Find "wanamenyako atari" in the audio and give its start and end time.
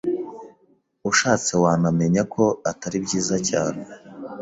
1.63-2.97